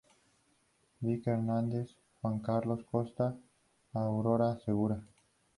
Vicky 1.03 1.29
Hernández, 1.29 1.95
Juan 2.21 2.39
Carlos 2.39 2.83
Costa, 2.89 3.37
Aurora 3.93 4.57
Segura. 4.65 4.99